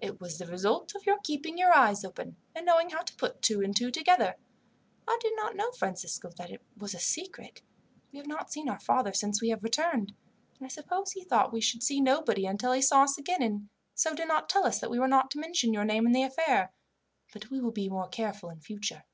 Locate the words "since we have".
9.12-9.62